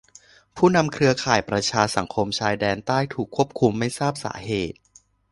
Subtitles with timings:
[0.55, 4.77] ผู้นำเครือข่ายประชาสังคมชายแดนใต้ถูกคุมตัวไม่ทราบสาเหตุ